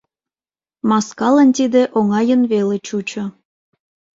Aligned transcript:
Маскалан 0.89 1.49
тиде 1.57 1.81
оҥайын 1.97 2.41
веле 2.51 2.77
чучо. 2.87 3.23